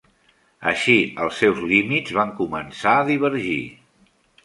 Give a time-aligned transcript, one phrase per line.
[0.71, 0.95] Així,
[1.27, 3.63] els seus límits van començar a divergir.